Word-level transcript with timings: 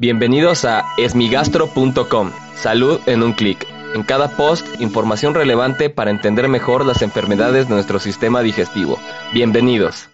Bienvenidos 0.00 0.64
a 0.64 0.94
esmigastro.com. 0.96 2.32
Salud 2.56 3.00
en 3.04 3.22
un 3.22 3.34
clic. 3.34 3.66
En 3.94 4.02
cada 4.02 4.34
post, 4.34 4.66
información 4.80 5.34
relevante 5.34 5.90
para 5.90 6.10
entender 6.10 6.48
mejor 6.48 6.86
las 6.86 7.02
enfermedades 7.02 7.68
de 7.68 7.74
nuestro 7.74 8.00
sistema 8.00 8.40
digestivo. 8.40 8.98
Bienvenidos. 9.34 10.08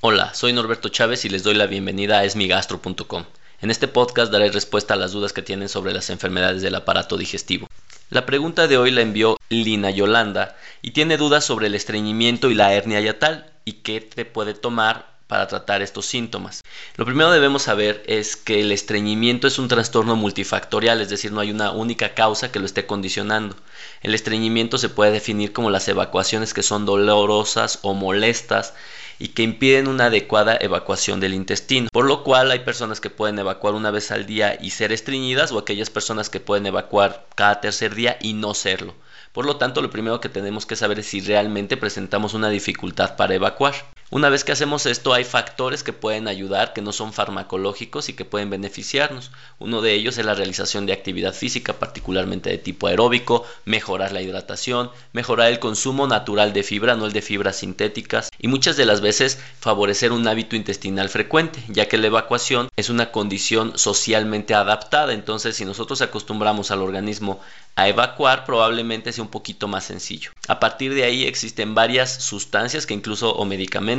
Hola, 0.00 0.32
soy 0.32 0.54
Norberto 0.54 0.88
Chávez 0.88 1.26
y 1.26 1.28
les 1.28 1.42
doy 1.42 1.52
la 1.52 1.66
bienvenida 1.66 2.20
a 2.20 2.24
esmigastro.com. 2.24 3.24
En 3.60 3.70
este 3.70 3.86
podcast 3.86 4.32
daré 4.32 4.50
respuesta 4.50 4.94
a 4.94 4.96
las 4.96 5.12
dudas 5.12 5.34
que 5.34 5.42
tienen 5.42 5.68
sobre 5.68 5.92
las 5.92 6.08
enfermedades 6.08 6.62
del 6.62 6.76
aparato 6.76 7.18
digestivo. 7.18 7.68
La 8.08 8.24
pregunta 8.24 8.66
de 8.66 8.78
hoy 8.78 8.90
la 8.90 9.02
envió 9.02 9.36
Lina 9.50 9.90
Yolanda 9.90 10.56
y 10.80 10.92
tiene 10.92 11.18
dudas 11.18 11.44
sobre 11.44 11.66
el 11.66 11.74
estreñimiento 11.74 12.48
y 12.48 12.54
la 12.54 12.72
hernia 12.72 13.00
yatal 13.00 13.52
y 13.66 13.72
qué 13.82 14.00
te 14.00 14.24
puede 14.24 14.54
tomar 14.54 15.17
para 15.28 15.46
tratar 15.46 15.82
estos 15.82 16.06
síntomas. 16.06 16.64
Lo 16.96 17.04
primero 17.04 17.30
debemos 17.30 17.62
saber 17.62 18.02
es 18.06 18.34
que 18.34 18.60
el 18.60 18.72
estreñimiento 18.72 19.46
es 19.46 19.58
un 19.58 19.68
trastorno 19.68 20.16
multifactorial, 20.16 21.00
es 21.00 21.10
decir, 21.10 21.30
no 21.30 21.40
hay 21.40 21.50
una 21.50 21.70
única 21.70 22.14
causa 22.14 22.50
que 22.50 22.58
lo 22.58 22.66
esté 22.66 22.86
condicionando. 22.86 23.54
El 24.02 24.14
estreñimiento 24.14 24.78
se 24.78 24.88
puede 24.88 25.12
definir 25.12 25.52
como 25.52 25.70
las 25.70 25.86
evacuaciones 25.86 26.54
que 26.54 26.62
son 26.62 26.86
dolorosas 26.86 27.78
o 27.82 27.94
molestas 27.94 28.72
y 29.18 29.28
que 29.28 29.42
impiden 29.42 29.88
una 29.88 30.06
adecuada 30.06 30.56
evacuación 30.60 31.20
del 31.20 31.34
intestino, 31.34 31.88
por 31.92 32.06
lo 32.06 32.24
cual 32.24 32.50
hay 32.50 32.60
personas 32.60 33.00
que 33.00 33.10
pueden 33.10 33.38
evacuar 33.38 33.74
una 33.74 33.90
vez 33.90 34.10
al 34.10 34.26
día 34.26 34.56
y 34.60 34.70
ser 34.70 34.92
estreñidas 34.92 35.52
o 35.52 35.58
aquellas 35.58 35.90
personas 35.90 36.30
que 36.30 36.40
pueden 36.40 36.66
evacuar 36.66 37.26
cada 37.34 37.60
tercer 37.60 37.94
día 37.94 38.16
y 38.20 38.32
no 38.32 38.54
serlo. 38.54 38.94
Por 39.32 39.44
lo 39.44 39.56
tanto, 39.56 39.82
lo 39.82 39.90
primero 39.90 40.20
que 40.20 40.30
tenemos 40.30 40.64
que 40.64 40.76
saber 40.76 41.00
es 41.00 41.06
si 41.06 41.20
realmente 41.20 41.76
presentamos 41.76 42.32
una 42.32 42.48
dificultad 42.48 43.16
para 43.16 43.34
evacuar. 43.34 43.74
Una 44.10 44.30
vez 44.30 44.42
que 44.42 44.52
hacemos 44.52 44.86
esto 44.86 45.12
hay 45.12 45.24
factores 45.24 45.82
que 45.82 45.92
pueden 45.92 46.28
ayudar, 46.28 46.72
que 46.72 46.80
no 46.80 46.94
son 46.94 47.12
farmacológicos 47.12 48.08
y 48.08 48.14
que 48.14 48.24
pueden 48.24 48.48
beneficiarnos. 48.48 49.30
Uno 49.58 49.82
de 49.82 49.92
ellos 49.92 50.16
es 50.16 50.24
la 50.24 50.32
realización 50.32 50.86
de 50.86 50.94
actividad 50.94 51.34
física, 51.34 51.74
particularmente 51.74 52.48
de 52.48 52.56
tipo 52.56 52.86
aeróbico, 52.86 53.44
mejorar 53.66 54.12
la 54.12 54.22
hidratación, 54.22 54.90
mejorar 55.12 55.52
el 55.52 55.58
consumo 55.58 56.06
natural 56.06 56.54
de 56.54 56.62
fibra, 56.62 56.96
no 56.96 57.04
el 57.04 57.12
de 57.12 57.20
fibras 57.20 57.56
sintéticas, 57.56 58.30
y 58.38 58.48
muchas 58.48 58.78
de 58.78 58.86
las 58.86 59.02
veces 59.02 59.38
favorecer 59.60 60.10
un 60.12 60.26
hábito 60.26 60.56
intestinal 60.56 61.10
frecuente, 61.10 61.62
ya 61.68 61.86
que 61.86 61.98
la 61.98 62.06
evacuación 62.06 62.70
es 62.76 62.88
una 62.88 63.12
condición 63.12 63.76
socialmente 63.76 64.54
adaptada. 64.54 65.12
Entonces, 65.12 65.56
si 65.56 65.66
nosotros 65.66 66.00
acostumbramos 66.00 66.70
al 66.70 66.80
organismo 66.80 67.40
a 67.76 67.88
evacuar, 67.88 68.46
probablemente 68.46 69.12
sea 69.12 69.22
un 69.22 69.30
poquito 69.30 69.68
más 69.68 69.84
sencillo. 69.84 70.30
A 70.48 70.58
partir 70.60 70.94
de 70.94 71.04
ahí 71.04 71.24
existen 71.26 71.74
varias 71.74 72.24
sustancias 72.24 72.86
que 72.86 72.94
incluso 72.94 73.34
o 73.34 73.44
medicamentos 73.44 73.97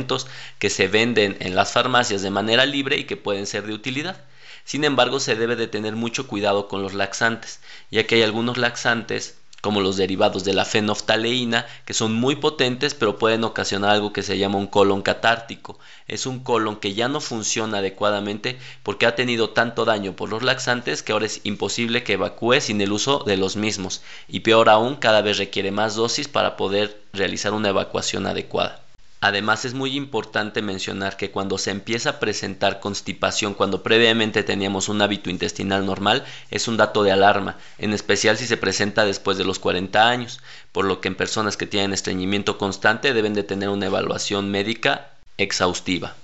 que 0.58 0.70
se 0.70 0.88
venden 0.88 1.36
en 1.40 1.54
las 1.54 1.72
farmacias 1.72 2.22
de 2.22 2.30
manera 2.30 2.66
libre 2.66 2.96
y 2.96 3.04
que 3.04 3.16
pueden 3.16 3.46
ser 3.46 3.66
de 3.66 3.74
utilidad. 3.74 4.16
Sin 4.64 4.84
embargo, 4.84 5.20
se 5.20 5.36
debe 5.36 5.56
de 5.56 5.66
tener 5.66 5.96
mucho 5.96 6.26
cuidado 6.26 6.68
con 6.68 6.82
los 6.82 6.94
laxantes, 6.94 7.60
ya 7.90 8.06
que 8.06 8.16
hay 8.16 8.22
algunos 8.22 8.56
laxantes 8.56 9.36
como 9.60 9.80
los 9.80 9.96
derivados 9.96 10.44
de 10.44 10.54
la 10.54 10.64
fenoftaleína, 10.64 11.66
que 11.84 11.92
son 11.92 12.14
muy 12.14 12.36
potentes 12.36 12.94
pero 12.94 13.18
pueden 13.18 13.44
ocasionar 13.44 13.90
algo 13.90 14.12
que 14.12 14.22
se 14.22 14.38
llama 14.38 14.58
un 14.58 14.66
colon 14.66 15.02
catártico. 15.02 15.78
Es 16.08 16.26
un 16.26 16.40
colon 16.40 16.76
que 16.76 16.94
ya 16.94 17.08
no 17.08 17.20
funciona 17.20 17.78
adecuadamente 17.78 18.58
porque 18.82 19.06
ha 19.06 19.14
tenido 19.14 19.50
tanto 19.50 19.84
daño 19.84 20.16
por 20.16 20.30
los 20.30 20.42
laxantes 20.42 21.02
que 21.02 21.12
ahora 21.12 21.26
es 21.26 21.40
imposible 21.44 22.02
que 22.02 22.14
evacúe 22.14 22.60
sin 22.60 22.80
el 22.80 22.92
uso 22.92 23.22
de 23.26 23.36
los 23.36 23.56
mismos 23.56 24.02
y 24.28 24.40
peor 24.40 24.68
aún 24.68 24.96
cada 24.96 25.20
vez 25.20 25.38
requiere 25.38 25.70
más 25.70 25.94
dosis 25.94 26.28
para 26.28 26.56
poder 26.56 27.02
realizar 27.12 27.52
una 27.52 27.68
evacuación 27.68 28.26
adecuada. 28.26 28.82
Además 29.22 29.66
es 29.66 29.74
muy 29.74 29.96
importante 29.96 30.62
mencionar 30.62 31.18
que 31.18 31.30
cuando 31.30 31.58
se 31.58 31.70
empieza 31.70 32.10
a 32.10 32.20
presentar 32.20 32.80
constipación 32.80 33.52
cuando 33.52 33.82
previamente 33.82 34.42
teníamos 34.42 34.88
un 34.88 35.02
hábito 35.02 35.28
intestinal 35.28 35.84
normal 35.84 36.24
es 36.50 36.68
un 36.68 36.78
dato 36.78 37.02
de 37.02 37.12
alarma, 37.12 37.58
en 37.76 37.92
especial 37.92 38.38
si 38.38 38.46
se 38.46 38.56
presenta 38.56 39.04
después 39.04 39.36
de 39.36 39.44
los 39.44 39.58
40 39.58 40.08
años, 40.08 40.40
por 40.72 40.86
lo 40.86 41.02
que 41.02 41.08
en 41.08 41.16
personas 41.16 41.58
que 41.58 41.66
tienen 41.66 41.92
estreñimiento 41.92 42.56
constante 42.56 43.12
deben 43.12 43.34
de 43.34 43.42
tener 43.42 43.68
una 43.68 43.86
evaluación 43.86 44.50
médica 44.50 45.10
exhaustiva. 45.36 46.14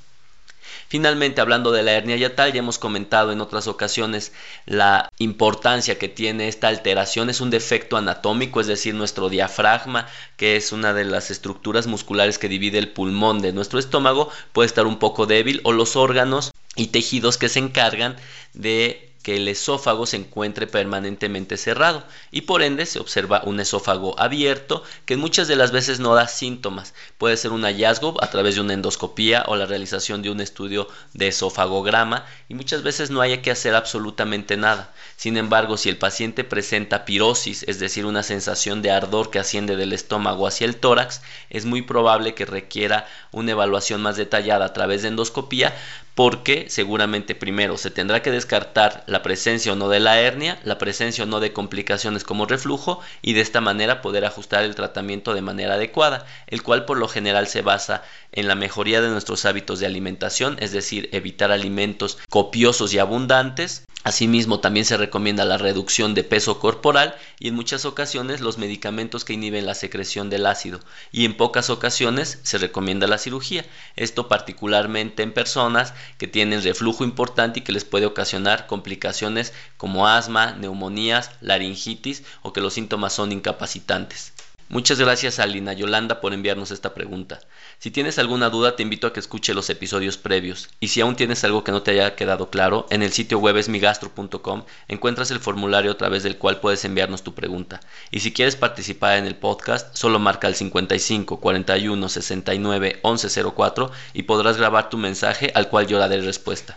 Finalmente, 0.89 1.41
hablando 1.41 1.73
de 1.73 1.83
la 1.83 1.93
hernia 1.93 2.17
yatal, 2.17 2.53
ya 2.53 2.61
hemos 2.61 2.79
comentado 2.79 3.33
en 3.33 3.41
otras 3.41 3.67
ocasiones 3.67 4.33
la 4.67 5.11
importancia 5.19 5.99
que 5.99 6.09
tiene 6.09 6.49
esta 6.49 6.69
alteración. 6.69 7.29
Es 7.29 7.41
un 7.41 7.51
defecto 7.51 7.97
anatómico, 7.97 8.61
es 8.61 8.69
decir, 8.69 8.95
nuestro 8.95 9.29
diafragma, 9.29 10.07
que 10.37 10.57
es 10.57 10.73
una 10.73 10.95
de 10.95 11.05
las 11.05 11.31
estructuras 11.31 11.87
musculares 11.87 12.39
que 12.39 12.49
divide 12.49 12.79
el 12.79 12.93
pulmón 12.93 13.41
de 13.41 13.53
nuestro 13.53 13.79
estómago, 13.79 14.31
puede 14.53 14.67
estar 14.67 14.87
un 14.87 14.99
poco 14.99 15.27
débil 15.27 15.61
o 15.65 15.73
los 15.73 15.97
órganos 15.97 16.53
y 16.77 16.89
tejidos 16.89 17.37
que 17.37 17.49
se 17.49 17.59
encargan 17.59 18.17
de 18.55 19.06
que 19.27 19.35
el 19.35 19.49
esófago 19.49 20.07
se 20.07 20.19
encuentre 20.19 20.69
permanentemente 20.69 21.57
cerrado 21.57 22.05
y 22.31 22.43
por 22.43 22.63
ende 22.63 22.87
se 22.87 23.01
observa 23.01 23.43
un 23.45 23.59
esófago 23.59 24.15
abierto 24.21 24.85
que 25.05 25.17
muchas 25.17 25.49
de 25.49 25.57
las 25.57 25.73
veces 25.73 25.99
no 25.99 26.15
da 26.15 26.29
síntomas. 26.29 26.95
Puede 27.19 27.37
ser 27.37 27.51
un 27.51 27.65
hallazgo 27.65 28.23
a 28.23 28.31
través 28.31 28.55
de 28.55 28.61
una 28.61 28.75
endoscopía 28.75 29.43
o 29.49 29.57
la 29.57 29.67
realización 29.67 30.23
de 30.23 30.31
un 30.31 30.41
estudio 30.41 30.87
de 31.13 31.27
esofagograma 31.27 32.25
y 32.49 32.55
muchas 32.55 32.85
veces 32.85 33.11
no 33.11 33.21
haya 33.21 33.43
que 33.43 33.51
hacer 33.51 33.75
absolutamente 33.75 34.57
nada. 34.57 34.95
Sin 35.17 35.37
embargo, 35.37 35.77
si 35.77 35.89
el 35.89 35.99
paciente 35.99 36.45
presenta 36.45 37.05
pirosis, 37.05 37.65
es 37.65 37.81
decir, 37.81 38.07
una 38.07 38.23
sensación 38.23 38.81
de 38.81 38.93
ardor 38.93 39.31
que 39.31 39.41
asciende 39.41 39.75
del 39.75 39.93
estómago 39.93 40.47
hacia 40.47 40.67
el 40.67 40.77
tórax, 40.77 41.21
es 41.51 41.65
muy 41.65 41.83
probable 41.83 42.35
que 42.35 42.45
requiera 42.45 43.09
una 43.33 43.51
evaluación 43.51 44.01
más 44.03 44.17
detallada 44.17 44.67
a 44.67 44.73
través 44.73 45.03
de 45.03 45.09
endoscopía 45.09 45.75
porque 46.16 46.65
seguramente 46.71 47.34
primero 47.34 47.77
se 47.77 47.91
tendrá 47.91 48.22
que 48.22 48.31
descartar 48.31 49.04
la 49.06 49.22
presencia 49.22 49.75
o 49.75 49.77
no 49.77 49.91
de 49.91 50.00
la 50.00 50.19
hernia, 50.19 50.59
la 50.65 50.78
presencia 50.78 51.25
o 51.25 51.27
no 51.27 51.41
de 51.41 51.53
complicaciones 51.53 52.25
como 52.25 52.47
reflujo 52.47 53.00
y 53.21 53.34
de 53.34 53.43
esta 53.43 53.60
manera 53.60 54.00
poder 54.00 54.25
ajustar 54.25 54.65
el 54.65 54.75
tratamiento 54.75 55.34
de 55.34 55.43
manera 55.43 55.75
adecuada, 55.75 56.25
el 56.47 56.62
cual 56.62 56.87
por 56.87 56.97
lo 56.97 57.06
general 57.06 57.49
se 57.49 57.60
basa 57.60 58.03
en 58.32 58.49
la 58.49 58.54
mejoría 58.54 59.03
de 59.03 59.10
nuestros 59.10 59.44
hábitos 59.44 59.78
de 59.78 59.84
alimentación, 59.84 60.56
es 60.59 60.72
decir, 60.72 61.10
evitar 61.12 61.53
alimentos 61.53 62.16
copiosos 62.31 62.94
y 62.94 62.98
abundantes, 62.98 63.84
Asimismo, 64.06 64.61
también 64.61 64.87
se 64.87 64.97
recomienda 64.97 65.44
la 65.44 65.59
reducción 65.59 66.15
de 66.15 66.22
peso 66.22 66.61
corporal 66.61 67.17
y 67.41 67.49
en 67.49 67.56
muchas 67.56 67.84
ocasiones 67.84 68.41
los 68.41 68.56
medicamentos 68.56 69.25
que 69.25 69.33
inhiben 69.33 69.67
la 69.67 69.75
secreción 69.75 70.31
del 70.31 70.47
ácido 70.47 70.78
y 71.11 71.25
en 71.25 71.37
pocas 71.37 71.71
ocasiones 71.71 72.39
se 72.45 72.59
recomienda 72.59 73.09
la 73.09 73.19
cirugía. 73.19 73.66
Esto 73.97 74.28
particularmente 74.28 75.25
en 75.25 75.33
personas 75.33 75.93
que 76.19 76.28
tienen 76.28 76.62
reflujo 76.62 77.03
importante 77.03 77.59
y 77.59 77.62
que 77.65 77.72
les 77.72 77.84
puede 77.84 78.06
ocasionar 78.06 78.69
complicaciones 78.69 79.53
como 79.77 80.06
asma, 80.06 80.53
neumonías, 80.53 81.33
laringitis 81.41 82.22
o 82.43 82.53
que 82.53 82.61
los 82.61 82.75
síntomas 82.75 83.12
son 83.12 83.33
incapacitantes. 83.33 84.33
Muchas 84.69 84.99
gracias 84.99 85.38
a 85.38 85.47
Lina 85.47 85.75
Yolanda 85.75 86.21
por 86.21 86.34
enviarnos 86.34 86.72
esta 86.72 86.93
pregunta. 86.93 87.38
Si 87.78 87.93
tienes 87.93 88.19
alguna 88.19 88.50
duda 88.50 88.75
te 88.75 88.82
invito 88.82 89.06
a 89.06 89.12
que 89.12 89.21
escuche 89.21 89.54
los 89.54 89.71
episodios 89.71 90.19
previos 90.19 90.69
y 90.81 90.88
si 90.88 91.00
aún 91.00 91.15
tienes 91.15 91.44
algo 91.44 91.62
que 91.62 91.71
no 91.71 91.82
te 91.82 91.93
haya 91.93 92.16
quedado 92.16 92.50
claro, 92.50 92.87
en 92.91 93.04
el 93.04 93.12
sitio 93.12 93.38
web 93.38 93.56
esmigastro.com 93.56 94.65
encuentras 94.88 95.31
el 95.31 95.38
formulario 95.38 95.93
a 95.93 95.97
través 95.97 96.25
del 96.25 96.37
cual 96.37 96.59
puedes 96.59 96.84
enviarnos 96.84 97.22
tu 97.22 97.32
pregunta. 97.32 97.78
Y 98.10 98.21
si 98.21 98.32
quieres 98.32 98.56
participar 98.56 99.19
en 99.19 99.27
el 99.27 99.37
podcast, 99.37 99.94
solo 99.97 100.19
marca 100.19 100.49
el 100.49 100.56
55 100.56 101.38
41 101.38 102.09
69 102.09 102.98
11 103.03 103.44
04 103.54 103.93
y 104.15 104.22
podrás 104.25 104.56
grabar 104.56 104.91
tu 104.91 104.98
mensaje 104.98 105.53
al 105.54 105.69
cual 105.69 105.87
yo 105.87 105.98
daré 105.98 106.21
respuesta. 106.21 106.77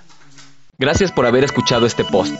Gracias 0.77 1.11
por 1.11 1.25
haber 1.25 1.43
escuchado 1.43 1.87
este 1.87 2.05
post. 2.05 2.39